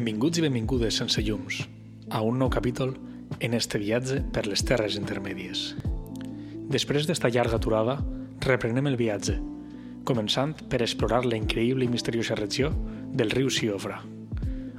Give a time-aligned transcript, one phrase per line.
[0.00, 1.58] Benvinguts i benvingudes sense llums
[2.08, 2.94] a un nou capítol
[3.44, 5.74] en este viatge per les terres intermèdies.
[6.72, 7.98] Després d'esta llarga aturada,
[8.46, 9.34] reprenem el viatge,
[10.08, 12.70] començant per explorar la increïble i misteriosa regió
[13.12, 13.98] del riu Siofra,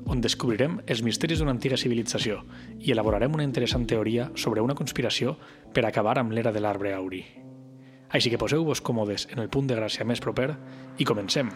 [0.09, 2.40] on descobrirem els misteris d'una antiga civilització
[2.79, 5.35] i elaborarem una interessant teoria sobre una conspiració
[5.70, 7.21] per acabar amb l'era de l'arbre auri.
[8.09, 10.49] Així que poseu-vos còmodes en el punt de gràcia més proper
[10.98, 11.53] i comencem!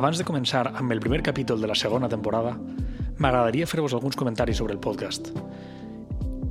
[0.00, 2.54] Abans de començar amb el primer capítol de la segona temporada,
[3.20, 5.28] m'agradaria fer-vos alguns comentaris sobre el podcast.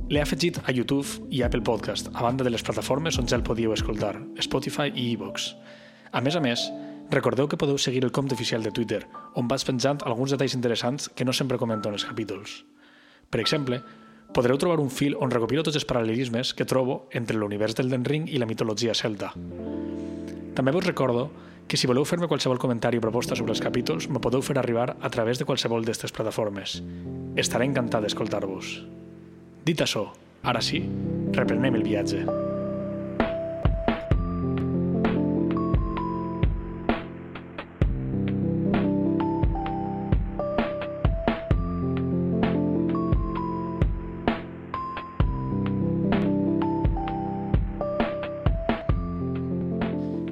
[0.06, 3.42] L'he afegit a YouTube i Apple Podcast, a banda de les plataformes on ja el
[3.42, 4.12] podíeu escoltar,
[4.46, 5.48] Spotify i iVoox.
[6.14, 6.68] A més a més,
[7.10, 9.02] recordeu que podeu seguir el compte oficial de Twitter,
[9.34, 12.60] on vaig penjant alguns detalls interessants que no sempre comento en els capítols.
[13.34, 13.82] Per exemple,
[14.30, 18.06] podreu trobar un fil on recopilo tots els paral·lelismes que trobo entre l'univers del Den
[18.06, 19.34] Ring i la mitologia celta.
[20.54, 21.32] També vos recordo
[21.70, 24.96] que si voleu fer-me qualsevol comentari o proposta sobre els capítols, me podeu fer arribar
[24.98, 26.80] a través de qualsevol d'aquestes plataformes.
[27.38, 28.72] Estaré encantat d'escoltar-vos.
[29.62, 30.08] Dit això,
[30.42, 30.82] ara sí,
[31.30, 32.26] reprenem el viatge.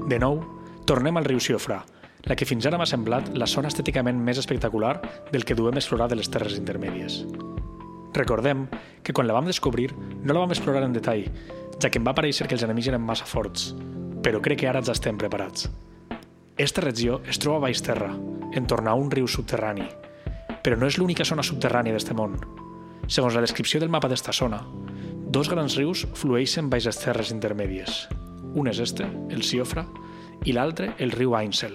[0.09, 0.58] De nou,
[0.88, 1.82] tornem al riu Siofra,
[2.25, 4.94] la que fins ara m'ha semblat la zona estèticament més espectacular
[5.28, 7.19] del que duem explorar de les terres intermèdies.
[8.16, 8.62] Recordem
[9.04, 11.27] que quan la vam descobrir no la vam explorar en detall,
[11.77, 13.75] ja que em va pareixer que els enemics eren massa forts,
[14.25, 15.69] però crec que ara ja estem preparats.
[16.56, 18.09] Esta regió es troba baix terra,
[18.56, 19.84] en tornar a un riu subterrani,
[20.65, 22.41] però no és l'única zona subterrània d'este món.
[23.12, 24.65] Segons la descripció del mapa d'esta zona,
[25.28, 28.06] dos grans rius flueixen baix les terres intermèdies.
[28.56, 29.84] Un és este, el Siofra,
[30.44, 31.75] i l'altre, el riu Ainsel.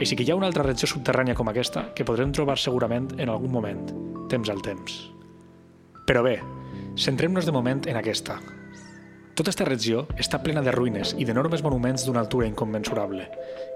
[0.00, 3.28] Així que hi ha una altra regió subterrània com aquesta que podrem trobar segurament en
[3.28, 3.82] algun moment,
[4.32, 4.96] temps al temps.
[6.08, 6.38] Però bé,
[6.96, 8.38] centrem-nos de moment en aquesta.
[9.36, 13.28] Tota aquesta regió està plena de ruïnes i d'enormes monuments d'una altura inconmensurable,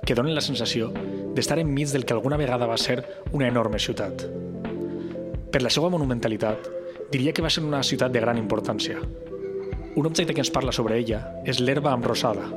[0.05, 0.91] que donen la sensació
[1.37, 2.99] d'estar enmig del que alguna vegada va ser
[3.33, 4.27] una enorme ciutat.
[5.53, 6.69] Per la seva monumentalitat,
[7.13, 8.99] diria que va ser una ciutat de gran importància.
[9.95, 12.49] Un objecte que ens parla sobre ella és l'herba amb rosada,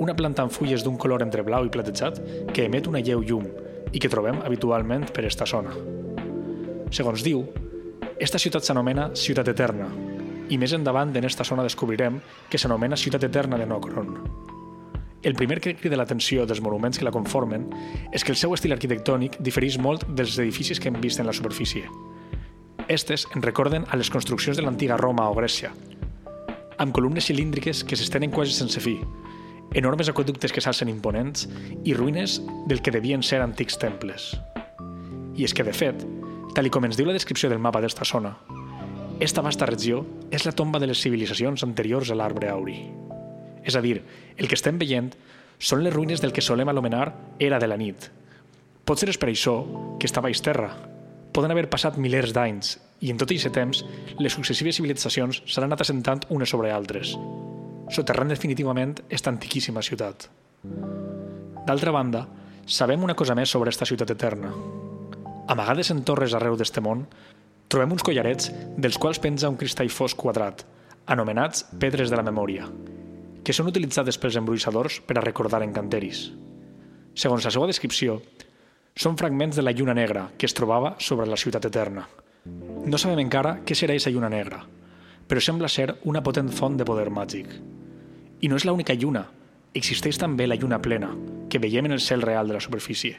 [0.00, 2.18] una planta amb fulles d'un color entre blau i platejat
[2.56, 3.44] que emet una lleu llum
[3.92, 5.74] i que trobem habitualment per esta zona.
[6.90, 7.44] Segons diu,
[8.18, 9.90] esta ciutat s'anomena Ciutat Eterna
[10.50, 12.18] i més endavant en esta zona descobrirem
[12.50, 14.16] que s'anomena Ciutat Eterna de Nocron.
[15.22, 17.68] El primer que crida l'atenció dels monuments que la conformen
[18.10, 21.36] és que el seu estil arquitectònic difereix molt dels edificis que hem vist en la
[21.36, 21.84] superfície.
[22.88, 25.74] Estes en recorden a les construccions de l'antiga Roma o Grècia,
[26.80, 28.96] amb columnes cilíndriques que s'estenen quasi sense fi,
[29.74, 31.46] enormes aqueductes que s'alcen imponents
[31.84, 34.32] i ruïnes del que devien ser antics temples.
[35.36, 36.02] I és que, de fet,
[36.56, 38.34] tal com ens diu la descripció del mapa d'esta zona,
[39.20, 40.00] esta vasta regió
[40.32, 42.78] és la tomba de les civilitzacions anteriors a l'arbre auri.
[43.62, 43.98] És a dir,
[44.36, 45.12] el que estem veient
[45.60, 48.08] són les ruïnes del que solem anomenar Era de la nit.
[48.84, 49.60] Pot ser és per això
[50.00, 50.72] que està baix terra.
[51.36, 53.84] Poden haver passat milers d'anys i en tot aquest temps
[54.18, 57.12] les successives civilitzacions s'han anat assentant unes sobre altres,
[57.90, 60.28] soterrant definitivament esta antiquíssima ciutat.
[61.66, 62.26] D'altra banda,
[62.66, 64.52] sabem una cosa més sobre esta ciutat eterna.
[65.50, 67.04] Amagades en torres arreu d'este món,
[67.70, 70.64] trobem uns collarets dels quals penja un cristall fosc quadrat,
[71.10, 72.68] anomenats pedres de la memòria,
[73.42, 76.28] que són utilitzades pels embruixadors per a recordar encanteris.
[77.14, 78.20] Segons la seva descripció,
[78.94, 82.06] són fragments de la lluna negra que es trobava sobre la ciutat eterna.
[82.86, 84.62] No sabem encara què serà aquesta lluna negra,
[85.26, 87.52] però sembla ser una potent font de poder màgic.
[88.40, 89.26] I no és l'única lluna,
[89.76, 91.10] existeix també la lluna plena,
[91.52, 93.18] que veiem en el cel real de la superfície.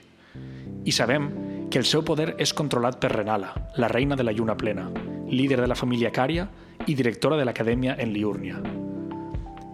[0.83, 1.29] I sabem
[1.69, 4.89] que el seu poder és controlat per Renala, la reina de la lluna plena,
[5.29, 6.47] líder de la família Cària
[6.88, 8.57] i directora de l'acadèmia en Liurnia.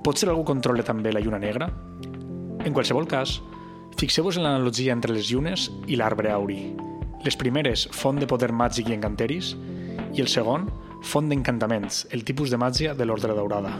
[0.03, 1.69] Pot ser algú controle també la lluna negra?
[2.63, 3.39] En qualsevol cas,
[3.97, 6.59] fixeu-vos en l'analogia entre les llunes i l'arbre auri.
[7.23, 9.55] Les primeres, font de poder màgic i encanteris,
[10.13, 10.67] i el segon,
[11.03, 13.73] font d'encantaments, el tipus de màgia de l'ordre daurada.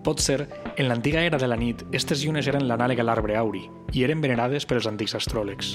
[0.00, 0.48] Pot ser,
[0.78, 4.22] en l'antiga era de la nit, aquestes llunes eren l'anàleg a l'arbre auri i eren
[4.24, 5.74] venerades per antics astròlegs.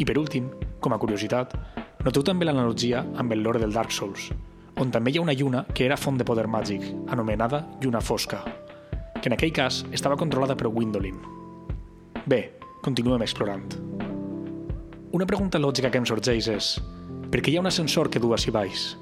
[0.00, 0.48] I per últim,
[0.80, 1.52] com a curiositat,
[2.06, 4.30] noteu també l'analogia amb el lore del Dark Souls,
[4.80, 8.40] on també hi ha una lluna que era font de poder màgic, anomenada lluna fosca,
[9.20, 11.20] que en aquell cas estava controlada per Windolin.
[12.24, 12.42] Bé,
[12.82, 13.68] continuem explorant.
[15.12, 16.74] Una pregunta lògica que em sorgeix és
[17.30, 18.94] per què hi ha un ascensor que du a baix?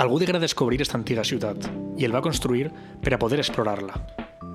[0.00, 1.66] Algú degué descobrir aquesta antiga ciutat
[2.00, 2.70] i el va construir
[3.04, 3.98] per a poder explorar-la.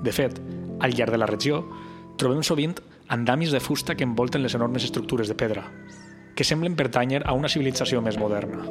[0.01, 0.39] De fet,
[0.81, 1.59] al llarg de la regió,
[2.17, 2.73] trobem sovint
[3.13, 5.67] andamis de fusta que envolten les enormes estructures de pedra,
[6.33, 8.65] que semblen pertànyer a una civilització més moderna.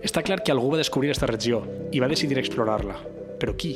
[0.00, 1.60] Està clar que algú va descobrir aquesta regió
[1.92, 2.96] i va decidir explorar-la.
[3.36, 3.74] Però qui?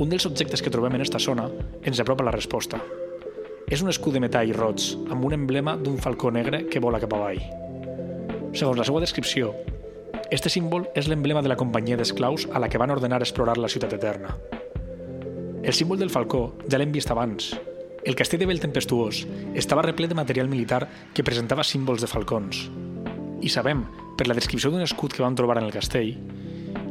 [0.00, 1.44] Un dels objectes que trobem en esta zona
[1.84, 2.80] ens apropa la resposta.
[3.68, 7.12] És un escut de metall roig amb un emblema d'un falcó negre que vola cap
[7.18, 7.44] avall.
[8.56, 9.52] Segons la seva descripció,
[10.30, 13.68] este símbol és l'emblema de la companyia d'esclaus a la que van ordenar explorar la
[13.68, 14.36] ciutat eterna.
[15.62, 17.50] El símbol del falcó ja l'hem vist abans.
[18.06, 19.24] El castell de Bell Tempestuós
[19.58, 22.62] estava reple de material militar que presentava símbols de falcons.
[23.42, 23.82] I sabem,
[24.16, 26.14] per la descripció d'un escut que vam trobar en el castell,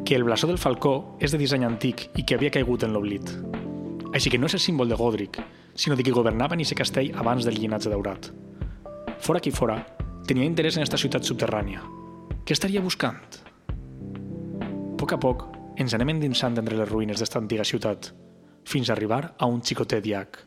[0.06, 3.32] que el blasó del falcó és de disseny antic i que havia caigut en l'oblit.
[4.14, 5.40] Així que no és el símbol de Godric,
[5.74, 8.34] sinó de qui governava en aquest castell abans del llinatge daurat.
[9.24, 9.80] Fora qui fora,
[10.28, 11.82] tenia interès en aquesta ciutat subterrània,
[12.50, 13.36] què estaria buscant?
[13.70, 15.44] A poc a poc
[15.78, 18.08] ens anem endinsant entre les ruïnes d'esta antiga ciutat,
[18.66, 20.40] fins a arribar a un xicotet llac.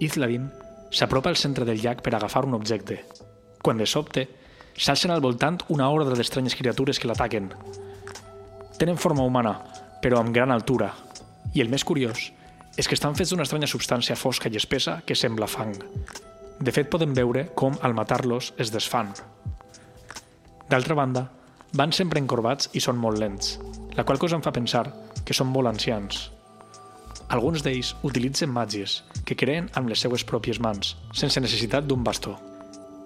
[0.00, 0.46] Izladin
[0.88, 3.02] s'apropa al centre del llac per agafar un objecte,
[3.60, 4.24] quan de sobte
[4.80, 7.52] s'alcen al voltant una ordre d'estranyes criatures que l'ataquen.
[8.80, 9.58] Tenen forma humana,
[10.00, 10.94] però amb gran altura,
[11.52, 12.30] i el més curiós
[12.80, 15.76] és que estan fets d'una estranya substància fosca i espessa que sembla fang.
[16.56, 19.12] De fet, podem veure com, al matar-los, es desfan.
[20.66, 21.28] D'altra banda,
[21.78, 23.56] van sempre encorbats i són molt lents,
[23.94, 24.88] la qual cosa em fa pensar
[25.24, 26.26] que són molt ancians.
[27.30, 32.36] Alguns d'ells utilitzen màgies que creen amb les seues pròpies mans, sense necessitat d'un bastó.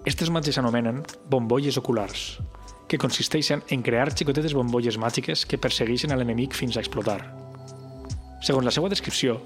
[0.08, 2.40] Estes màgies s'anomenen bombolles oculars,
[2.88, 7.20] que consisteixen en crear xicotetes bombolles màgiques que persegueixen a l'enemic fins a explotar.
[8.40, 9.36] Segons la seva descripció,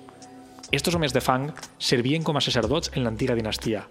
[0.71, 3.85] estos homes de fang servien com a sacerdots en l'antiga dinastia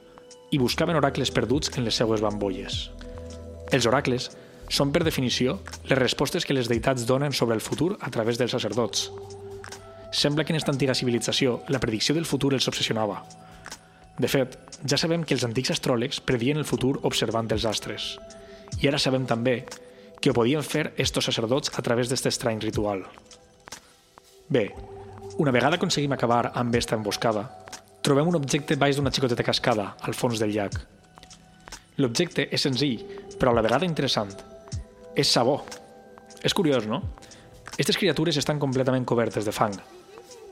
[0.51, 2.87] i buscaven oracles perduts en les seues bambolles.
[3.73, 4.27] Els oracles
[4.69, 5.57] són, per definició,
[5.89, 9.07] les respostes que les deïtats donen sobre el futur a través dels sacerdots.
[10.13, 13.23] Sembla que en aquesta antiga civilització la predicció del futur els obsessionava.
[14.19, 18.13] De fet, ja sabem que els antics astròlegs predien el futur observant els astres.
[18.77, 19.63] I ara sabem també
[20.21, 23.01] que ho podien fer estos sacerdots a través d'aquest estrany ritual.
[24.53, 24.67] Bé,
[25.41, 27.47] una vegada aconseguim acabar amb esta emboscada,
[28.05, 30.77] trobem un objecte baix d'una xicoteta cascada al fons del llac.
[32.01, 33.03] L'objecte és senzill,
[33.37, 34.31] però a la vegada interessant.
[35.15, 35.59] És sabó.
[36.43, 37.01] És curiós, no?
[37.73, 39.75] Aquestes criatures estan completament cobertes de fang,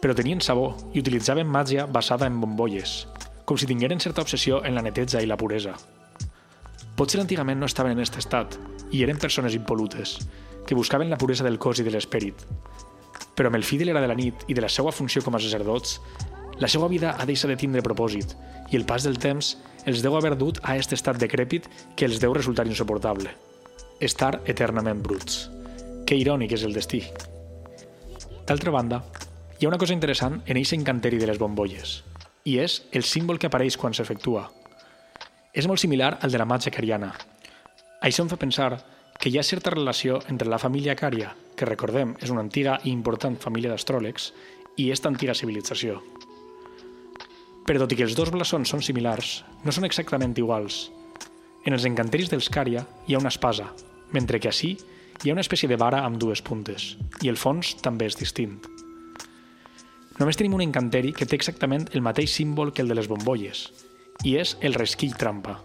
[0.01, 3.05] però tenien sabó i utilitzaven màgia basada en bombolles,
[3.45, 5.75] com si tingueren certa obsessió en la neteja i la puresa.
[6.97, 8.57] Potser antigament no estaven en aquest estat
[8.91, 10.17] i eren persones impolutes,
[10.65, 12.45] que buscaven la puresa del cos i de l'esperit.
[13.35, 15.37] Però amb el fi de l'era de la nit i de la seva funció com
[15.37, 15.99] a sacerdots,
[16.61, 18.35] la seva vida ha deixat de tindre propòsit
[18.69, 19.55] i el pas del temps
[19.89, 21.65] els deu haver dut a aquest estat decrèpit
[21.97, 23.33] que els deu resultar insuportable.
[23.99, 25.47] Estar eternament bruts.
[26.05, 27.01] Que irònic és el destí.
[28.45, 29.01] D'altra banda,
[29.57, 31.97] hi ha una cosa interessant en aquest encanteri de les bombolles,
[32.45, 34.47] i és el símbol que apareix quan s'efectua.
[35.53, 37.11] És molt similar al de la màgia cariana.
[38.01, 38.71] Això em fa pensar
[39.21, 42.89] que hi ha certa relació entre la família Cària, que recordem és una antiga i
[42.93, 44.31] important família d'astròlegs,
[44.77, 45.99] i aquesta antiga civilització.
[47.67, 50.89] Però tot i que els dos blasons són similars, no són exactament iguals.
[51.65, 53.69] En els encanteris dels Cària hi ha una espasa,
[54.11, 54.75] mentre que així
[55.23, 58.57] hi ha una espècie de vara amb dues puntes, i el fons també és distint.
[60.17, 63.67] Només tenim un encanteri que té exactament el mateix símbol que el de les bombolles,
[64.25, 65.59] i és el resquill trampa,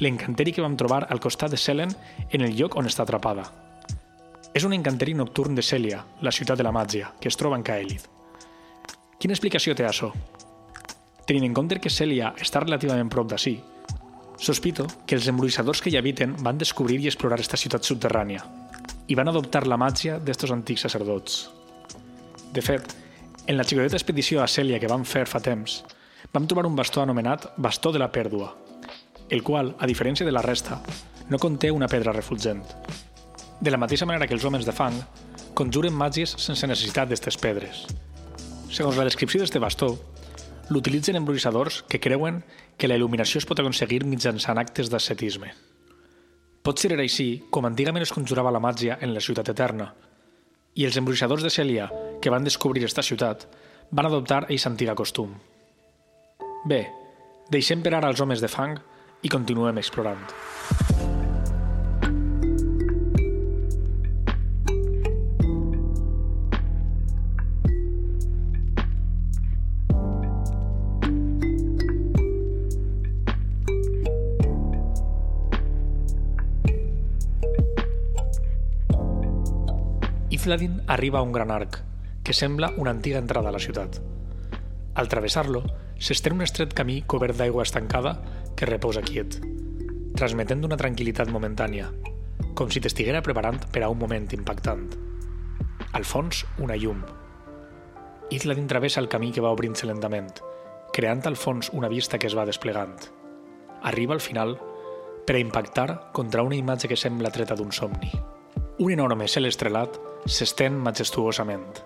[0.00, 1.94] l'encanteri que vam trobar al costat de Selen
[2.30, 3.46] en el lloc on està atrapada.
[4.54, 7.62] És un encanteri nocturn de Cèlia, la ciutat de la màgia, que es troba en
[7.62, 8.06] Caelid.
[9.20, 10.10] Quina explicació té això?
[11.30, 13.52] Tenint en compte que Cèlia està relativament prop d'ací,
[14.42, 18.42] sospito que els embruixadors que hi habiten van descobrir i explorar aquesta ciutat subterrània
[19.06, 21.38] i van adoptar la màgia d'estos antics sacerdots.
[22.50, 22.96] De fet,
[23.46, 25.84] en la xicoteta expedició a Cèlia que vam fer fa temps,
[26.34, 28.50] vam trobar un bastó anomenat Bastó de la Pèrdua,
[29.30, 30.82] el qual, a diferència de la resta,
[31.30, 32.66] no conté una pedra refulgent.
[33.60, 34.98] De la mateixa manera que els homes de fang,
[35.54, 37.86] conjuren màgies sense necessitat d'aquestes pedres.
[38.66, 39.94] Segons la descripció d'este bastó,
[40.70, 42.44] l'utilitzen embruixadors que creuen
[42.78, 45.50] que la il·luminació es pot aconseguir mitjançant actes d'ascetisme.
[46.62, 49.90] Pot ser era així com antigament es conjurava la màgia en la ciutat eterna,
[50.78, 51.88] i els embruixadors de Celia,
[52.22, 53.48] que van descobrir esta ciutat,
[53.90, 55.34] van adoptar aquesta antiga costum.
[56.70, 56.84] Bé,
[57.50, 58.78] deixem per ara els homes de fang
[59.22, 60.22] i continuem explorant.
[80.40, 81.82] Izladin arriba a un gran arc,
[82.24, 83.98] que sembla una antiga entrada a la ciutat.
[84.94, 85.60] Al travessar-lo,
[86.00, 88.14] s'estén un estret camí cobert d'aigua estancada
[88.56, 89.36] que reposa quiet,
[90.16, 91.90] transmetent una tranquil·litat momentània,
[92.56, 94.86] com si t'estiguera preparant per a un moment impactant.
[95.92, 97.04] Al fons, una llum.
[98.32, 100.32] Izladin travessa el camí que va obrint-se lentament,
[100.96, 102.96] creant al fons una vista que es va desplegant.
[103.92, 104.56] Arriba al final
[105.26, 108.08] per a impactar contra una imatge que sembla treta d'un somni.
[108.80, 111.80] Un enorme cel estrelat s'estén majestuosament,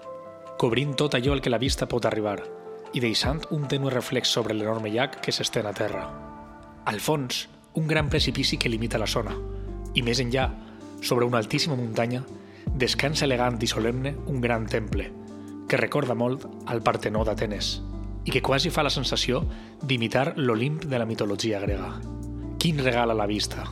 [0.58, 2.40] cobrint tot allò al que la vista pot arribar
[2.94, 6.04] i deixant un tenue reflex sobre l'enorme llac que s'estén a terra.
[6.86, 9.34] Al fons, un gran precipici que limita la zona,
[9.94, 10.48] i més enllà,
[11.02, 12.22] sobre una altíssima muntanya,
[12.74, 15.10] descansa elegant i solemne un gran temple,
[15.68, 17.80] que recorda molt al Partenó d'Atenes,
[18.24, 19.42] i que quasi fa la sensació
[19.82, 21.96] d'imitar l'Olimp de la mitologia grega.
[22.58, 23.66] Quin regal a la vista!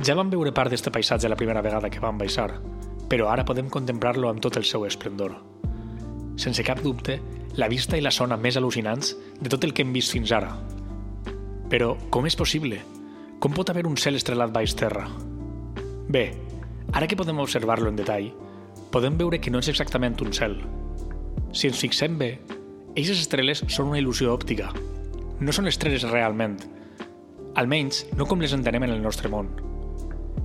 [0.00, 2.54] Ja vam veure part d'este paisatge la primera vegada que vam baixar,
[3.10, 5.34] però ara podem contemplar-lo amb tot el seu esplendor.
[6.40, 7.18] Sense cap dubte,
[7.58, 10.54] la vista i la zona més al·lucinants de tot el que hem vist fins ara.
[11.70, 12.78] Però com és possible?
[13.42, 15.08] Com pot haver un cel estrelat baix terra?
[16.08, 16.30] Bé,
[16.94, 18.30] ara que podem observar-lo en detall,
[18.94, 20.56] podem veure que no és exactament un cel.
[21.52, 22.36] Si ens fixem bé,
[22.98, 24.72] Eixes estrelles són una il·lusió òptica.
[25.38, 26.56] No són estrelles realment.
[27.60, 29.46] Almenys, no com les entenem en el nostre món.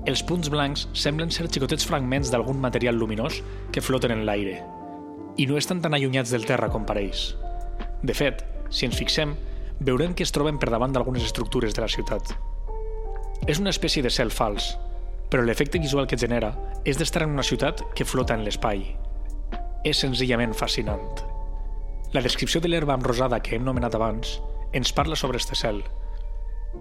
[0.05, 3.39] Els punts blancs semblen ser xicotets fragments d'algun material luminós
[3.73, 4.59] que floten en l'aire.
[5.41, 7.31] I no estan tan allunyats del terra com pareix.
[8.05, 9.33] De fet, si ens fixem,
[9.79, 12.35] veurem que es troben per davant d'algunes estructures de la ciutat.
[13.49, 14.75] És una espècie de cel fals,
[15.33, 16.53] però l'efecte visual que genera
[16.85, 18.85] és d'estar en una ciutat que flota en l'espai.
[19.81, 21.25] És senzillament fascinant.
[22.13, 24.37] La descripció de l'herba amb rosada que hem nomenat abans
[24.71, 25.81] ens parla sobre este cel,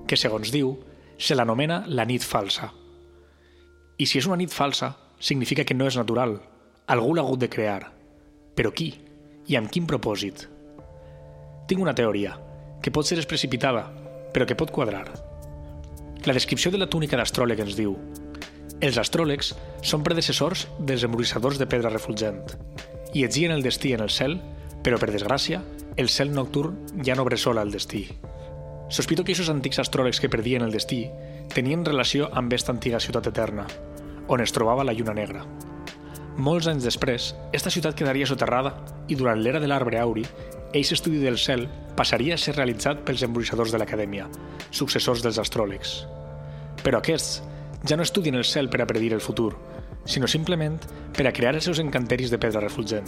[0.05, 0.77] que, segons diu,
[1.17, 2.75] se l'anomena la nit falsa.
[3.99, 6.41] I si és una nit falsa, significa que no és natural.
[6.91, 7.93] Algú l'ha hagut de crear.
[8.55, 8.91] Però qui?
[9.47, 10.49] I amb quin propòsit?
[11.69, 12.35] Tinc una teoria,
[12.83, 13.87] que pot ser precipitada,
[14.35, 15.07] però que pot quadrar.
[16.25, 17.95] La descripció de la túnica d'astròleg ens diu
[18.85, 19.53] els astròlegs
[19.87, 22.41] són predecessors dels embrolladors de pedra refulgent
[23.15, 24.35] i etgien el destí en el cel
[24.85, 25.63] però, per desgràcia,
[25.97, 26.75] el cel nocturn
[27.07, 28.03] ja no bressola el destí.
[28.93, 31.07] Sospito que aquests antics astròlegs que perdien el destí
[31.53, 33.67] tenien relació amb aquesta antiga ciutat eterna,
[34.29, 35.45] on es trobava la lluna negra.
[36.37, 38.73] Molts anys després, esta ciutat quedaria soterrada
[39.07, 40.25] i durant l'era de l'arbre auri,
[40.75, 44.27] eix estudi del cel passaria a ser realitzat pels embruixadors de l'acadèmia,
[44.75, 46.01] successors dels astròlegs.
[46.83, 47.39] Però aquests
[47.87, 49.53] ja no estudien el cel per a predir el futur,
[50.05, 50.81] sinó simplement
[51.15, 53.07] per a crear els seus encanteris de pedra refulgent.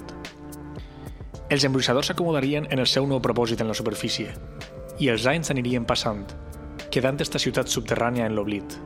[1.50, 4.32] Els embruixadors s'acomodarien en el seu nou propòsit en la superfície,
[5.02, 6.24] i els anys anirien passant,
[6.92, 8.76] quedant esta ciutat subterrània en l'oblit.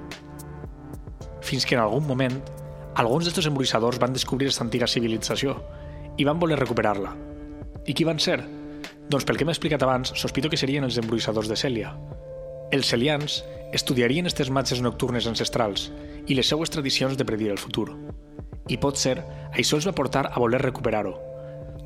[1.45, 2.39] Fins que en algun moment,
[3.01, 5.57] alguns d'estos embruixadors van descobrir aquesta antiga civilització
[6.19, 7.15] i van voler recuperar-la.
[7.87, 8.41] I qui van ser?
[9.11, 11.95] Doncs pel que m'he explicat abans, sospito que serien els embruixadors de Cèlia.
[12.71, 13.41] Els celians
[13.75, 15.89] estudiarien aquestes matxes nocturnes ancestrals
[16.27, 17.89] i les seues tradicions de predir el futur.
[18.71, 19.17] I pot ser,
[19.51, 21.17] això els va portar a voler recuperar-ho,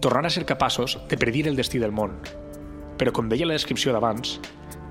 [0.04, 2.18] tornar a ser capaços de predir el destí del món.
[3.00, 4.36] Però, com deia la descripció d'abans,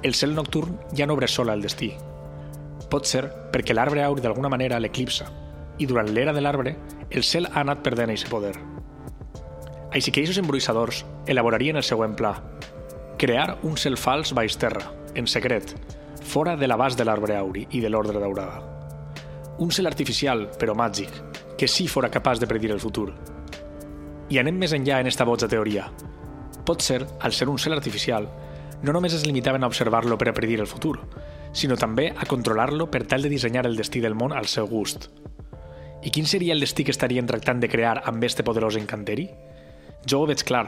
[0.04, 1.94] el cel nocturn ja no obre sola el destí.
[2.92, 5.30] Pot ser perquè l'arbre auri d'alguna manera l'eclipsa,
[5.80, 6.76] i durant l'era de l'arbre,
[7.10, 8.54] el cel ha anat perdent aquest poder.
[9.94, 12.36] Així que aquests embruixadors elaborarien el següent pla.
[13.18, 15.74] Crear un cel fals baix terra, en secret,
[16.22, 18.60] fora de l'abast de l'arbre auri i de l'ordre daurada.
[19.64, 21.14] Un cel artificial, però màgic,
[21.58, 23.12] que sí fora capaç de predir el futur,
[24.30, 25.88] i anem més enllà en esta boja teoria.
[26.66, 28.28] Pot ser, al ser un cel artificial,
[28.84, 31.00] no només es limitaven a observar-lo per a predir el futur,
[31.56, 35.08] sinó també a controlar-lo per tal de dissenyar el destí del món al seu gust.
[36.04, 39.30] I quin seria el destí que estarien tractant de crear amb este poderós encanteri?
[40.06, 40.66] Jo ho veig clar,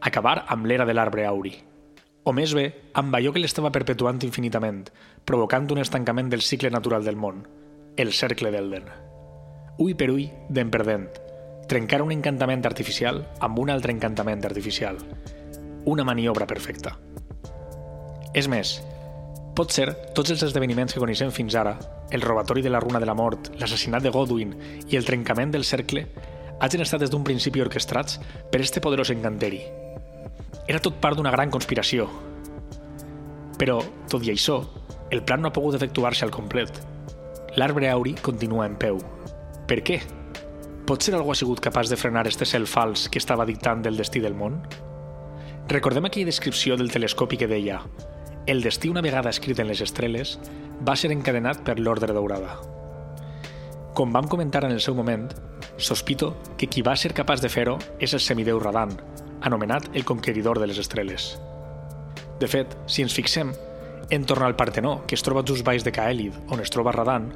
[0.00, 1.54] acabar amb l'era de l'arbre auri.
[2.24, 4.84] O més bé, amb allò que l'estava perpetuant infinitament,
[5.24, 7.42] provocant un estancament del cicle natural del món,
[7.96, 8.92] el cercle d'Elden.
[9.80, 11.08] Ull per ull, dent per dent,
[11.68, 15.00] trencar un encantament artificial amb un altre encantament artificial.
[15.84, 16.98] Una maniobra perfecta.
[18.34, 18.80] És més,
[19.54, 21.76] pot ser tots els esdeveniments que coneixem fins ara,
[22.10, 24.54] el robatori de la runa de la mort, l'assassinat de Godwin
[24.90, 26.02] i el trencament del cercle,
[26.58, 28.18] hagin estat des d'un principi orquestrats
[28.50, 29.60] per este poderós encanteri.
[30.66, 32.08] Era tot part d'una gran conspiració.
[33.60, 33.78] Però,
[34.10, 34.56] tot i això,
[35.14, 36.80] el plan no ha pogut efectuar-se al complet.
[37.54, 38.98] L'arbre auri continua en peu.
[39.70, 40.00] Per què?
[40.88, 44.18] Potser algú ha sigut capaç de frenar este cel fals que estava dictant del destí
[44.24, 44.58] del món?
[45.70, 47.78] Recordem aquella descripció del telescopi que deia
[48.46, 50.38] el destí una vegada escrit en les estrelles
[50.86, 52.58] va ser encadenat per l'ordre daurada.
[53.94, 55.28] Com vam comentar en el seu moment,
[55.76, 58.92] sospito que qui va ser capaç de fer-ho és el semideu Radan,
[59.40, 61.34] anomenat el conqueridor de les estreles.
[62.40, 63.52] De fet, si ens fixem,
[64.10, 67.30] en tornar al Partenó, que es troba just baix de Caèlid, on es troba Radan,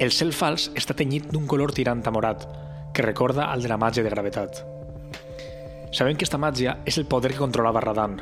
[0.00, 2.46] el cel fals està tenyit d'un color tirant a morat,
[2.94, 4.64] que recorda al de la màgia de gravetat.
[5.92, 8.16] Sabem que esta màgia és el poder que controlava Radan.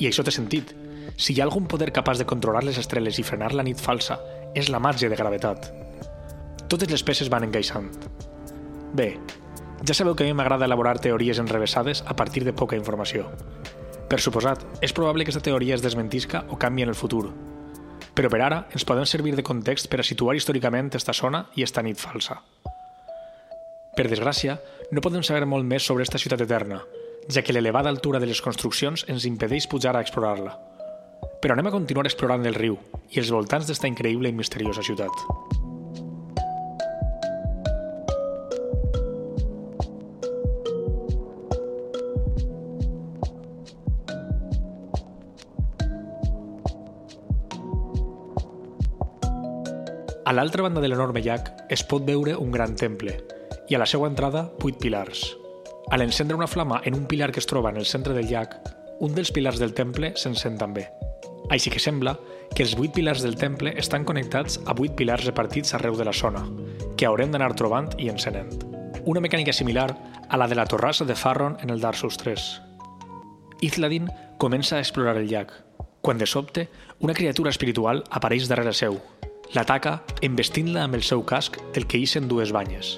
[0.00, 0.74] I això té sentit.
[1.16, 4.18] Si hi ha algun poder capaç de controlar les estreles i frenar la nit falsa,
[4.54, 5.70] és la màgia de gravetat.
[6.68, 7.88] Totes les peces van encaixant.
[8.96, 9.14] Bé,
[9.86, 13.30] ja sabeu que a mi m'agrada elaborar teories enrevessades a partir de poca informació.
[14.10, 17.32] Per suposat, és probable que aquesta teoria es desmentisca o canvi en el futur.
[18.16, 21.64] Però per ara ens podem servir de context per a situar històricament esta zona i
[21.64, 22.42] esta nit falsa.
[23.96, 24.60] Per desgràcia,
[24.92, 26.82] no podem saber molt més sobre esta ciutat eterna,
[27.32, 30.75] ja que l'elevada altura de les construccions ens impedeix pujar a explorar-la.
[31.42, 32.78] Però anem a continuar explorant el riu
[33.12, 35.12] i els voltants d'esta increïble i misteriosa ciutat.
[50.26, 53.12] A l'altra banda de l'enorme llac es pot veure un gran temple
[53.70, 55.20] i a la seva entrada vuit pilars.
[55.86, 58.56] A l'encendre una flama en un pilar que es troba en el centre del llac,
[59.00, 60.86] un dels pilars del temple s'encén també.
[61.50, 62.16] Així que sembla
[62.54, 66.14] que els vuit pilars del temple estan connectats a vuit pilars repartits arreu de la
[66.16, 66.44] zona,
[66.96, 68.50] que haurem d'anar trobant i encenent.
[69.06, 69.90] Una mecànica similar
[70.28, 72.48] a la de la torrassa de Farron en el Dark Souls 3.
[73.62, 75.52] Ithladin comença a explorar el llac,
[76.00, 76.68] quan de sobte
[77.00, 78.98] una criatura espiritual apareix darrere seu,
[79.54, 82.96] L'ataca embestint-la amb el seu casc del que ixen dues banyes.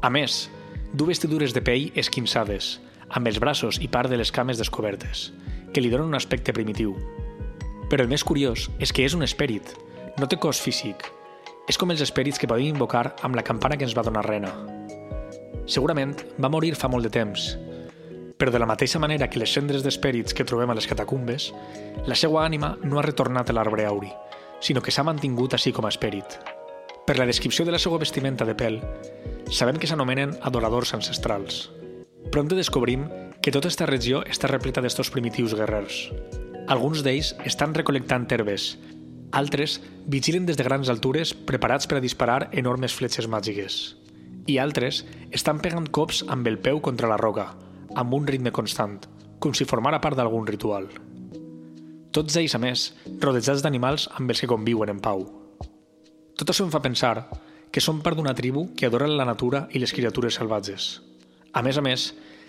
[0.00, 0.48] A més,
[0.94, 2.78] du vestidures de pell esquinçades,
[3.10, 5.32] amb els braços i part de les cames descobertes,
[5.72, 6.94] que li donen un aspecte primitiu.
[7.90, 9.74] Però el més curiós és que és un espèrit,
[10.18, 11.04] no té cos físic.
[11.68, 14.52] És com els espèrits que podem invocar amb la campana que ens va donar Rena.
[15.66, 17.54] Segurament va morir fa molt de temps,
[18.36, 21.52] però de la mateixa manera que les cendres d'espèrits que trobem a les catacumbes,
[22.04, 24.10] la seva ànima no ha retornat a l'arbre auri,
[24.60, 26.38] sinó que s'ha mantingut així com a esperit.
[27.06, 28.80] Per la descripció de la seva vestimenta de pèl,
[29.52, 31.68] sabem que s'anomenen adoradors ancestrals.
[32.32, 33.08] Prompte descobrim
[33.42, 36.08] que tota aquesta regió està repleta d'estos primitius guerrers.
[36.72, 38.74] Alguns d'ells estan recolectant herbes,
[39.34, 43.96] altres vigilen des de grans altures preparats per a disparar enormes fletxes màgiques.
[44.46, 45.02] I altres
[45.34, 47.48] estan pegant cops amb el peu contra la roca,
[47.98, 49.00] amb un ritme constant,
[49.42, 50.86] com si formara part d'algun ritual.
[52.14, 55.26] Tots ells, a més, rodejats d'animals amb els que conviuen en pau.
[56.38, 57.26] Tot això em fa pensar
[57.74, 61.00] que són part d'una tribu que adora la natura i les criatures salvatges.
[61.54, 62.08] A més a més,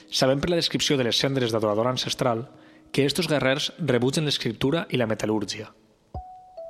[0.09, 2.47] sabem per la descripció de les cendres d'adorador ancestral
[2.91, 5.69] que estos guerrers rebutgen l'escriptura i la metal·lúrgia.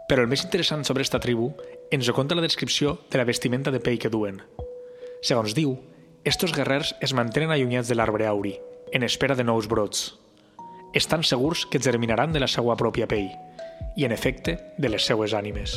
[0.09, 1.53] Però el més interessant sobre esta tribu
[1.95, 4.43] ens ho conta la descripció de la vestimenta de pell que duen.
[5.23, 5.79] Segons diu,
[6.25, 8.53] estos guerrers es mantenen allunyats de l'arbre auri,
[8.93, 10.11] en espera de nous brots
[10.95, 13.27] estan segurs que germinaran de la seva pròpia pell
[13.99, 15.75] i, en efecte, de les seues ànimes.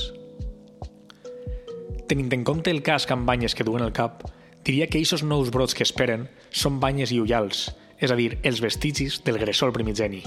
[2.09, 4.23] Tenint en compte el casc amb banyes que duen al cap,
[4.65, 8.63] diria que aquests nous brots que esperen són banyes i ullals, és a dir, els
[8.63, 10.23] vestigis del gressol primigeni.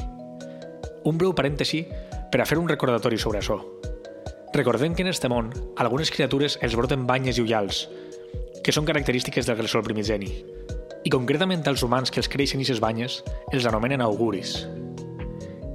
[1.07, 1.86] Un breu parèntesi
[2.31, 3.57] per a fer un recordatori sobre això.
[4.53, 7.88] Recordem que en este món, algunes criatures els broten banyes i ullals,
[8.62, 10.36] que són característiques del gressol primigeni,
[11.03, 14.60] i concretament als humans que els creixen i ses banyes els anomenen auguris,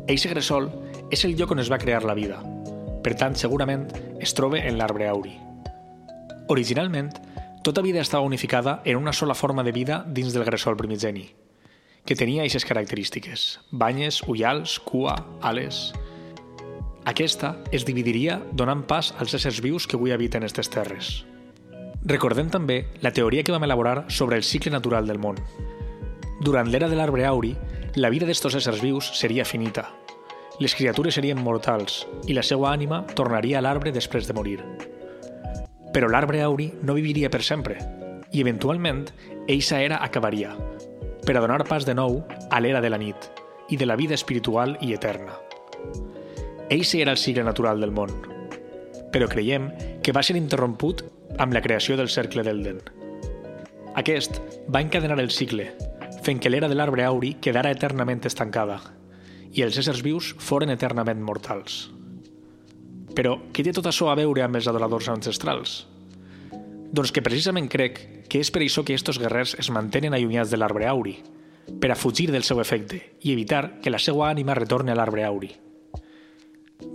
[0.07, 0.69] Eixe gressol
[1.11, 2.37] és el lloc on es va crear la vida.
[3.03, 3.89] Per tant, segurament
[4.23, 5.33] es troba en l'arbre auri.
[6.55, 7.11] Originalment,
[7.67, 11.33] tota vida estava unificada en una sola forma de vida dins del gressol primigeni,
[12.07, 15.91] que tenia aquestes característiques, banyes, ullals, cua, ales...
[17.07, 21.11] Aquesta es dividiria donant pas als éssers vius que avui habiten aquestes terres.
[22.07, 25.39] Recordem també la teoria que vam elaborar sobre el cicle natural del món.
[26.43, 27.57] Durant l'era de l'arbre auri,
[27.95, 29.89] la vida d'estos éssers vius seria finita.
[30.63, 34.61] Les criatures serien mortals i la seva ànima tornaria a l'arbre després de morir.
[35.97, 37.79] Però l'arbre auri no viviria per sempre
[38.29, 39.07] i, eventualment,
[39.49, 40.51] eixa era acabaria,
[41.25, 42.19] per a donar pas de nou
[42.53, 43.31] a l'era de la nit
[43.73, 45.39] i de la vida espiritual i eterna.
[46.69, 48.13] Eixe era el cicle natural del món,
[49.09, 49.71] però creiem
[50.05, 51.07] que va ser interromput
[51.41, 52.85] amb la creació del cercle d'Elden.
[53.97, 55.71] Aquest va encadenar el cicle
[56.27, 58.83] fent que l'era de l'arbre auri quedara eternament estancada
[59.57, 61.87] i els éssers vius foren eternament mortals.
[63.17, 65.87] Però què té tot això a veure amb els adoradors ancestrals?
[66.93, 70.61] Doncs que precisament crec que és per això que estos guerrers es mantenen allunyats de
[70.61, 71.17] l'arbre auri,
[71.81, 75.25] per a fugir del seu efecte i evitar que la seva ànima retorni a l'arbre
[75.25, 75.51] auri.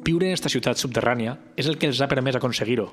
[0.05, 2.91] Viure en esta ciutat subterrània és el que els ha permès aconseguir-ho.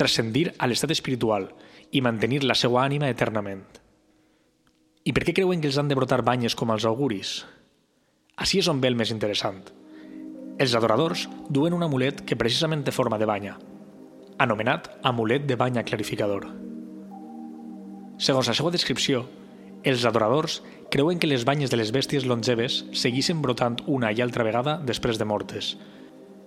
[0.00, 1.50] transcendir a l'estat espiritual
[1.92, 3.66] i mantenir la seva ànima eternament.
[5.04, 7.44] I per què creuen que els han de brotar banyes com els auguris?
[8.36, 9.79] Així és on ve el més interessant.
[10.60, 13.54] Els adoradors duen un amulet que precisament té forma de banya,
[14.44, 16.50] anomenat amulet de banya clarificador.
[18.20, 19.22] Segons la seva descripció,
[19.88, 20.58] els adoradors
[20.92, 25.16] creuen que les banyes de les bèsties longeves seguissin brotant una i altra vegada després
[25.16, 25.72] de mortes,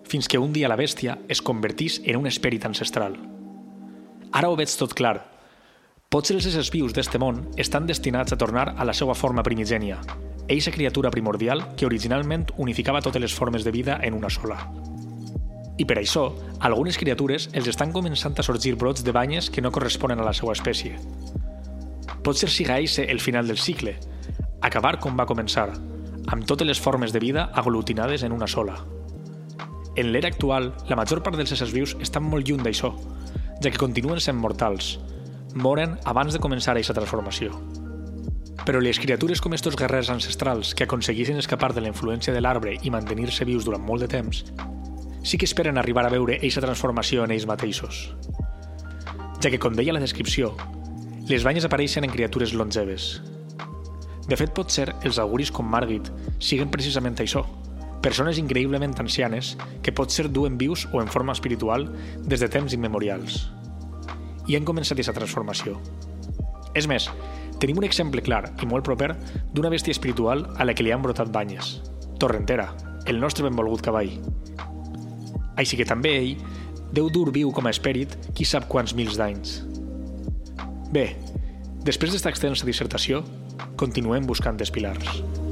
[0.05, 3.17] fins que un dia la bèstia es convertís en un esperit ancestral.
[4.29, 5.17] Ara ho veig tot clar.
[6.13, 9.95] Potser els éssers vius d'este món estan destinats a tornar a la seva forma primigènia,
[10.45, 14.59] eixa criatura primordial que originalment unificava totes les formes de vida en una sola.
[15.81, 16.27] I per això,
[16.59, 20.35] algunes criatures els estan començant a sorgir brots de banyes que no corresponen a la
[20.37, 20.99] seva espècie.
[22.21, 23.95] Potser siga eixe el final del cicle,
[24.61, 25.71] acabar com va començar,
[26.27, 28.77] amb totes les formes de vida aglutinades en una sola.
[29.95, 32.93] En l'era actual, la major part dels éssers vius estan molt lluny d'això,
[33.65, 34.99] ja que continuen sent mortals.
[35.53, 37.53] Moren abans de començar aquesta transformació.
[38.63, 42.77] Però les criatures com estos guerrers ancestrals que aconseguissin escapar de la influència de l'arbre
[42.81, 44.45] i mantenir-se vius durant molt de temps,
[45.23, 48.07] sí que esperen arribar a veure aquesta transformació en ells mateixos.
[49.43, 50.55] Ja que, com deia la descripció,
[51.27, 53.19] les banyes apareixen en criatures longeves,
[54.27, 56.07] de fet, pot ser els auguris com Margit
[56.39, 57.43] siguen precisament això,
[58.03, 61.89] persones increïblement ancianes que pot ser duen vius o en forma espiritual
[62.23, 63.49] des de temps immemorials.
[64.47, 65.77] I han començat aquesta transformació.
[66.75, 67.07] És més,
[67.61, 69.13] tenim un exemple clar i molt proper
[69.53, 71.77] d'una bèstia espiritual a la que li han brotat banyes,
[72.19, 72.71] Torrentera,
[73.07, 74.11] el nostre benvolgut cavall.
[75.59, 76.41] Així que també ell
[76.93, 79.61] deu dur viu com a esperit qui sap quants mils d'anys.
[80.93, 81.07] Bé,
[81.85, 83.23] després d'esta extensa dissertació,
[83.77, 85.42] continuem buscant els pilars.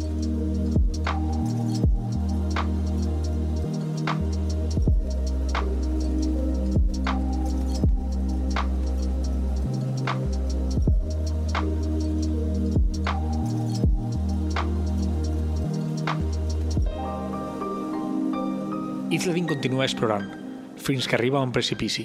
[19.71, 20.25] Continua explorant,
[20.75, 22.03] fins que arriba a un precipici.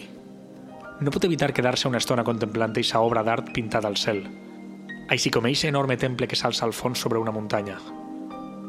[1.00, 4.20] No pot evitar quedar-se una estona contemplant aquesta obra d'art pintada al cel,
[5.10, 7.80] així com eixe enorme temple que s'alça al fons sobre una muntanya.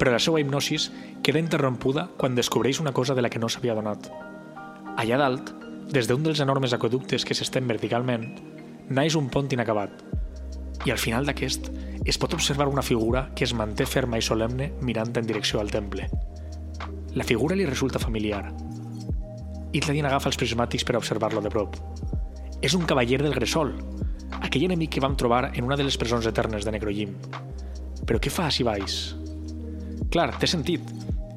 [0.02, 0.90] Però la seva hipnosis
[1.22, 4.10] queda interrompuda quan descobreix una cosa de la que no s'havia donat.
[4.98, 5.54] Allà dalt,
[5.94, 8.32] des d'un dels enormes aqueductes que s'estén verticalment,
[8.90, 9.94] naix un pont inacabat.
[10.90, 11.70] I al final d'aquest
[12.04, 15.70] es pot observar una figura que es manté ferma i solemne mirant en direcció al
[15.70, 16.10] temple.
[17.14, 18.48] La figura li resulta familiar.
[19.78, 21.76] Itladin agafa els prismàtics per observar-lo de prop.
[22.66, 23.76] És un cavaller del Gresol,
[24.42, 27.14] aquell enemic que vam trobar en una de les presons eternes de Necrojim.
[28.08, 28.98] Però què fa si baix?
[30.14, 30.82] Clar, té sentit.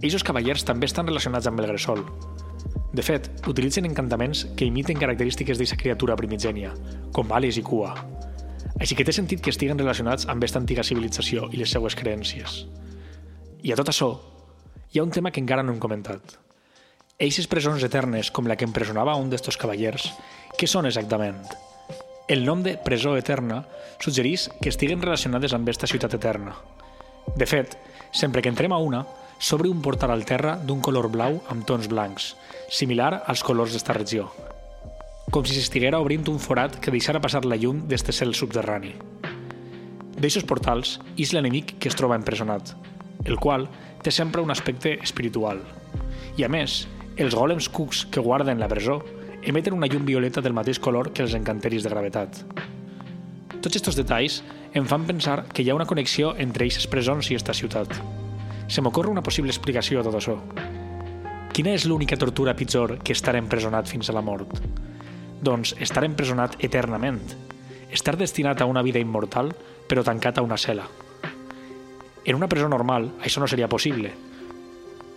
[0.01, 2.05] Ells cavallers també estan relacionats amb el Gresol.
[2.97, 6.73] De fet, utilitzen encantaments que imiten característiques d'aquesta criatura primigènia,
[7.13, 7.93] com ales i cua.
[8.81, 12.63] Així que té sentit que estiguen relacionats amb aquesta antiga civilització i les seues creències.
[13.63, 14.15] I a tot això,
[14.91, 16.41] hi ha un tema que encara no hem comentat.
[17.21, 20.07] Eixes presons eternes com la que empresonava un d'estos cavallers,
[20.57, 21.37] què són exactament?
[22.33, 23.59] El nom de presó eterna
[24.01, 26.55] suggerís que estiguen relacionades amb aquesta ciutat eterna.
[27.37, 27.75] De fet,
[28.17, 29.03] sempre que entrem a una,
[29.37, 32.31] s'obre un portal al terra d'un color blau amb tons blancs,
[32.73, 34.31] similar als colors d'esta regió.
[35.29, 38.95] Com si s'estiguera obrint un forat que deixara passar la llum d'este cel subterrani.
[40.17, 42.73] D'eixos portals és l'enemic que es troba empresonat,
[43.29, 43.69] el qual
[44.01, 45.61] té sempre un aspecte espiritual.
[46.41, 46.87] I a més,
[47.21, 49.03] els golems cucs que guarden la presó
[49.43, 52.39] emeten una llum violeta del mateix color que els encanteris de gravetat.
[53.61, 54.39] Tots aquests detalls
[54.73, 57.93] em fan pensar que hi ha una connexió entre aquestes presons i esta ciutat.
[58.69, 60.39] Se m'ocorre una possible explicació a tot això.
[61.53, 64.57] Quina és l'única tortura pitjor que estar empresonat fins a la mort?
[65.45, 67.21] Doncs estar empresonat eternament.
[67.93, 69.53] Estar destinat a una vida immortal,
[69.89, 70.89] però tancat a una cel·la.
[72.25, 74.15] En una presó normal, això no seria possible,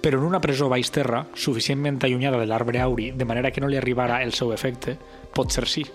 [0.04, 3.70] però en una presó baix terra, suficientment allunyada de l'arbre auri de manera que no
[3.72, 4.98] li arribara el seu efecte,
[5.32, 5.86] pot ser sí.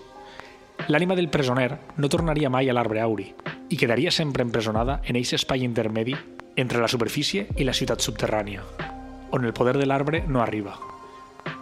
[0.89, 3.27] L'ànima del presoner no tornaria mai a l'arbre auri
[3.69, 6.15] i quedaria sempre empresonada en aquest espai intermedi
[6.55, 8.63] entre la superfície i la ciutat subterrània,
[9.29, 10.73] on el poder de l'arbre no arriba.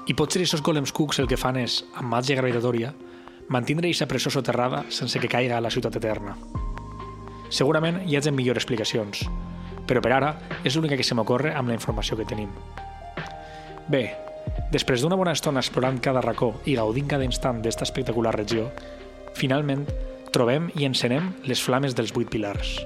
[0.08, 2.94] I potser aquests golems cucs el que fan és, amb màgia gravitatòria,
[3.52, 6.38] mantindre aquesta presó soterrada sense que caiga a la ciutat eterna.
[7.52, 9.28] Segurament hi ha gent millor explicacions,
[9.88, 12.52] però per ara és l'única que se m'ocorre amb la informació que tenim.
[13.88, 14.04] Bé,
[14.72, 18.68] després d'una bona estona explorant cada racó i gaudint cada instant d'esta espectacular regió,
[19.34, 19.86] finalment
[20.36, 22.78] trobem i encenem les flames dels vuit pilars.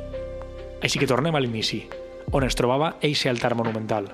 [0.81, 1.83] Així que tornem a l'inici,
[2.31, 4.07] on es trobava eixe altar monumental,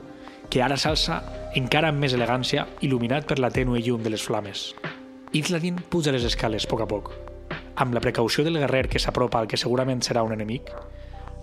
[0.49, 1.19] que ara s'alça
[1.59, 4.71] encara amb més elegància il·luminat per la tènue llum de les flames.
[5.35, 7.11] Isladin puja les escales a poc a poc,
[7.75, 10.71] amb la precaució del guerrer que s'apropa al que segurament serà un enemic,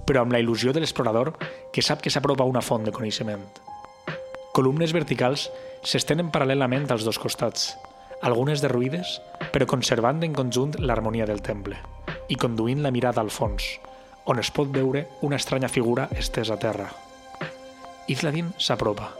[0.07, 1.33] però amb la il·lusió de l'explorador
[1.73, 3.45] que sap que s'apropa una font de coneixement.
[4.55, 5.49] Columnes verticals
[5.83, 7.73] s'estenen paral·lelament als dos costats,
[8.23, 9.19] algunes derruïdes,
[9.53, 11.77] però conservant en conjunt l'harmonia del temple
[12.33, 13.67] i conduint la mirada al fons,
[14.25, 16.88] on es pot veure una estranya figura estesa a terra.
[18.09, 19.11] Isladin s'apropa,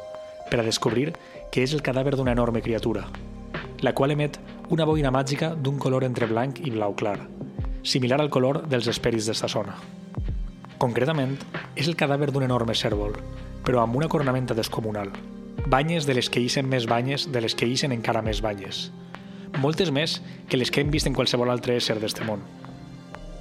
[0.51, 1.13] per a descobrir
[1.53, 3.05] que és el cadàver d'una enorme criatura,
[3.85, 4.39] la qual emet
[4.73, 7.19] una boina màgica d'un color entre blanc i blau clar,
[7.83, 9.77] similar al color dels esperits d'esta zona.
[10.85, 11.39] Concretament,
[11.81, 13.15] és el cadàver d'un enorme cèrvol,
[13.65, 15.09] però amb una cornamenta descomunal.
[15.73, 18.91] Banyes de les que eixen més banyes de les que eixen encara més banyes.
[19.63, 20.19] Moltes més
[20.51, 22.45] que les que hem vist en qualsevol altre ésser d'este món.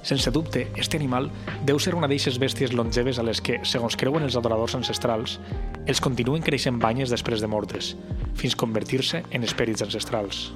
[0.08, 1.28] Sense dubte, este animal
[1.68, 5.36] deu ser una d'eixes bèsties longeves a les que, segons creuen els adoradors ancestrals,
[5.84, 7.92] els continuen creixent banyes després de mortes,
[8.40, 10.46] fins convertir-se en espèrits ancestrals.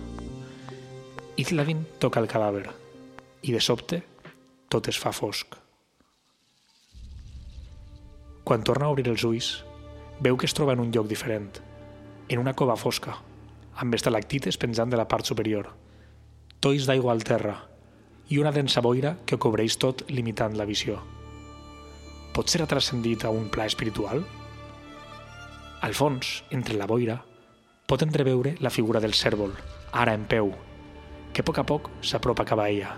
[1.37, 2.65] Isladin toca el cadàver
[3.45, 4.07] i, de sobte,
[4.73, 5.68] tot es fa fosc.
[8.49, 9.47] Quan torna a obrir els ulls,
[10.25, 11.51] veu que es troba en un lloc diferent,
[12.33, 13.19] en una cova fosca,
[13.77, 15.67] amb estalactites penjant de la part superior,
[16.65, 17.59] tois d'aigua al terra
[18.33, 20.97] i una densa boira que ho cobreix tot limitant la visió.
[22.33, 24.25] Pot ser transcendit a un pla espiritual?
[25.85, 27.19] Al fons, entre la boira,
[27.85, 29.53] pot entreveure la figura del cèrvol,
[29.93, 30.55] ara en peu,
[31.37, 32.97] que a poc a poc s'apropa cap a ella.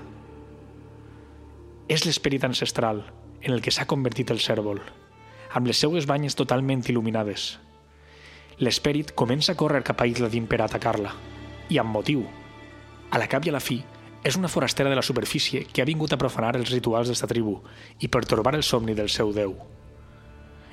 [1.90, 3.02] És l'esperit ancestral
[3.42, 4.78] en el que s'ha convertit el cèrvol,
[5.52, 7.56] amb les seues banyes totalment il·luminades.
[8.60, 11.14] L'esperit comença a córrer cap a Isladin per atacar-la,
[11.70, 12.26] i amb motiu.
[13.10, 13.80] A la cap i a la fi,
[14.22, 17.56] és una forastera de la superfície que ha vingut a profanar els rituals d'esta tribu
[18.00, 19.56] i pertorbar el somni del seu déu.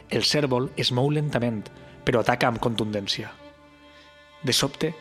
[0.09, 1.63] El cèrvol es mou lentament,
[2.03, 3.31] però ataca amb contundència.
[4.43, 4.93] De sobte,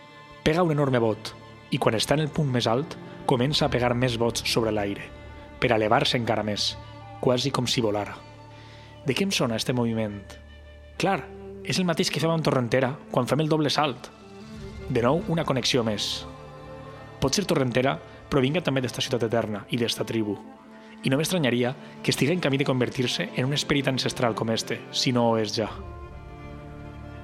[0.43, 1.35] pega un enorme bot
[1.71, 5.11] i quan està en el punt més alt, comença a pegar més bots sobre l'aire,
[5.61, 6.77] per elevar-se encara més,
[7.21, 8.26] quasi com si volara.
[9.07, 10.19] De què em sona este moviment?
[10.99, 11.21] Clar,
[11.63, 14.11] és el mateix que fem amb Torrentera quan fem el doble salt.
[14.91, 16.25] De nou, una connexió més.
[17.23, 17.97] Pot ser Torrentera
[18.31, 20.35] provinga també d'esta ciutat eterna i d'esta tribu.
[21.07, 24.81] I no m'estranyaria que estigui en camí de convertir-se en un esperit ancestral com este,
[24.91, 25.71] si no ho és ja.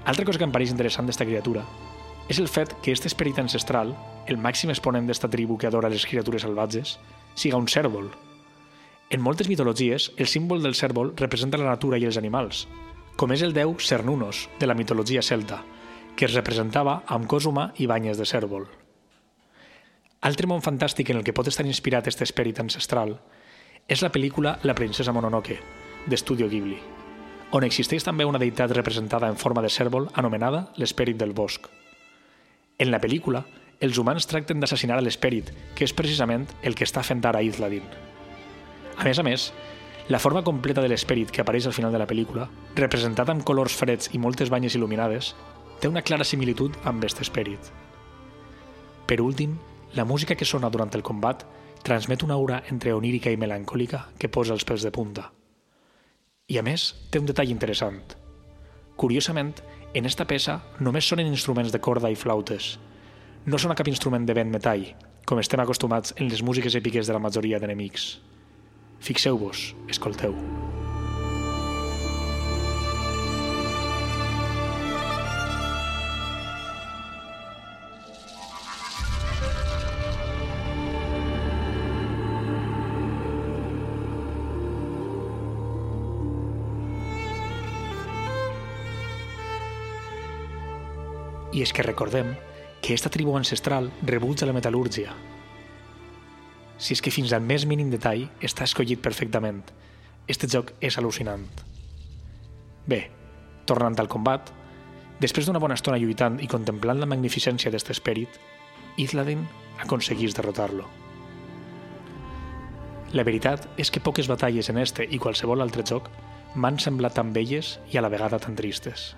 [0.06, 1.66] Altra cosa que em pareix interessant d'esta criatura
[2.30, 3.90] és el fet que aquest esperit ancestral,
[4.30, 7.00] el màxim exponent d'esta tribu que adora les criatures salvatges,
[7.34, 8.06] siga un cèrvol.
[9.12, 12.62] En moltes mitologies, el símbol del cèrvol representa la natura i els animals,
[13.20, 15.59] com és el déu Cernunos, de la mitologia celta,
[16.16, 18.64] que es representava amb cos humà i banyes de cèrvol.
[20.25, 23.18] Altre món fantàstic en el que pot estar inspirat aquest esperit ancestral
[23.85, 25.59] és la pel·lícula La princesa Mononoke,
[26.09, 26.79] d'Estudio Ghibli,
[27.53, 31.68] on existeix també una deïtat representada en forma de cèrvol anomenada l'esperit del bosc.
[32.79, 33.44] En la pel·lícula,
[33.79, 37.85] els humans tracten d'assassinar a l'esperit, que és precisament el que està fent ara Isladin.
[38.96, 39.50] A més a més,
[40.09, 43.74] la forma completa de l'esperit que apareix al final de la pel·lícula, representada amb colors
[43.78, 45.33] freds i moltes banyes il·luminades,
[45.81, 47.70] té una clara similitud amb aquest esperit.
[49.07, 49.57] Per últim,
[49.94, 51.44] la música que sona durant el combat
[51.83, 55.28] transmet una aura entre onírica i melancòlica que posa els pèls de punta.
[56.48, 58.00] I a més, té un detall interessant.
[58.96, 59.55] Curiosament,
[59.94, 62.76] en esta peça només sonen instruments de corda i flautes.
[63.46, 64.87] No sona cap instrument de vent metall,
[65.26, 68.12] com estem acostumats en les músiques èpiques de la majoria d'enemics.
[69.02, 70.30] Fixeu-vos, escolteu.
[91.52, 92.36] I és que recordem
[92.80, 95.10] que aquesta tribu ancestral rebutja la metal·lúrgia.
[96.82, 99.60] Si és que fins al més mínim detall està escollit perfectament,
[100.26, 101.44] este joc és al·lucinant.
[102.90, 103.04] Bé,
[103.70, 104.50] tornant al combat,
[105.22, 108.40] després d'una bona estona lluitant i contemplant la magnificència d'aquest esperit,
[108.98, 109.46] Isladin
[109.84, 110.88] aconseguís derrotar-lo.
[113.14, 116.10] La veritat és que poques batalles en este i qualsevol altre joc
[116.56, 119.12] m'han semblat tan belles i a la vegada tan tristes.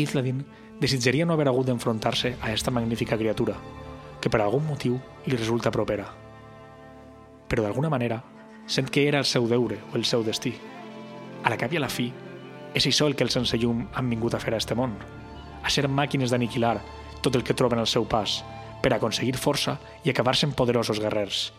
[0.00, 0.46] Isladin
[0.80, 3.56] desitjaria no haver hagut d'enfrontar-se a aquesta magnífica criatura,
[4.26, 4.96] que per algun motiu
[5.30, 6.08] li resulta propera.
[7.46, 8.16] Però d'alguna manera
[8.66, 10.50] sent que era el seu deure o el seu destí.
[11.46, 12.08] A la cap i a la fi,
[12.74, 14.96] és això el que els sense llum han vingut a fer a este món,
[15.62, 16.80] a ser màquines d'aniquilar
[17.22, 18.40] tot el que troben al seu pas,
[18.82, 21.52] per aconseguir força i acabar sent poderosos guerrers.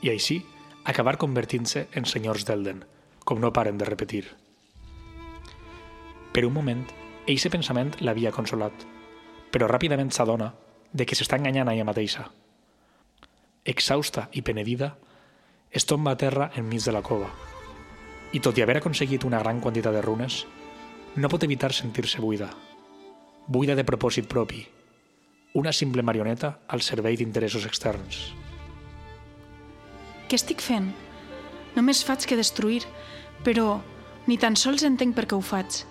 [0.00, 0.40] I així,
[0.88, 2.80] acabar convertint-se en senyors d'Elden,
[3.28, 4.24] com no paren de repetir.
[6.32, 6.88] Per un moment,
[7.28, 8.72] Eixe pensament l'havia consolat,
[9.52, 10.54] però ràpidament s'adona
[10.94, 12.28] de que s'està enganyant a ella mateixa.
[13.66, 14.94] Exhausta i penedida,
[15.74, 17.32] es tomba a terra enmig de la cova
[18.34, 20.40] i, tot i haver aconseguit una gran quantitat de runes,
[21.14, 22.48] no pot evitar sentir-se buida.
[23.46, 24.64] Buida de propòsit propi,
[25.54, 28.24] una simple marioneta al servei d'interessos externs.
[30.26, 30.90] Què estic fent?
[31.76, 32.82] Només faig que destruir,
[33.46, 33.78] però
[34.26, 35.84] ni tan sols entenc per què ho faig.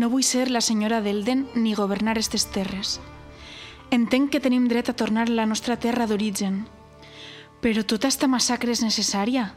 [0.00, 2.98] No vull ser la senyora d'Elden ni governar aquestes terres.
[3.94, 6.64] Entenc que tenim dret a tornar a la nostra terra d'origen.
[7.62, 9.52] Però tota esta massacre és necessària?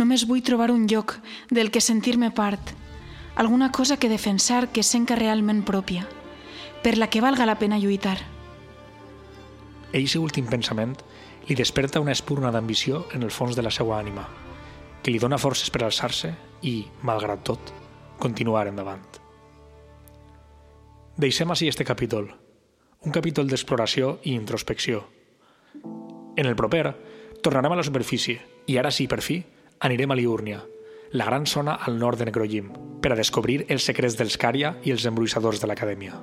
[0.00, 1.18] Només vull trobar un lloc
[1.50, 2.72] del que sentir-me part,
[3.36, 6.06] alguna cosa que defensar que senca realment pròpia,
[6.80, 8.16] per la que valga la pena lluitar.
[9.92, 10.96] Eixe últim pensament
[11.44, 14.24] li desperta una espurna d'ambició en el fons de la seva ànima,
[15.02, 16.32] que li dona forces per alçar-se
[16.64, 17.76] i, malgrat tot,
[18.16, 19.04] continuar endavant.
[21.20, 22.32] Deixem així este capítol,
[23.06, 25.04] un capítol d'exploració i introspecció.
[26.36, 26.90] En el proper,
[27.42, 29.38] tornarem a la superfície i ara sí, per fi,
[29.86, 30.60] anirem a Liúrnia,
[31.12, 34.92] la gran zona al nord de Necrojim, per a descobrir els secrets dels Cària i
[34.92, 36.18] els embruixadors de l'acadèmia.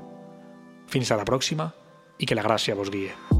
[0.91, 1.71] Fins a la pròxima
[2.19, 3.32] i que la gràcia vos guie.